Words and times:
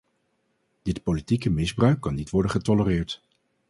Dit 0.81 1.03
politieke 1.03 1.49
misbruik 1.49 2.01
kan 2.01 2.13
niet 2.15 2.29
worden 2.29 2.51
getolereerd. 2.51 3.23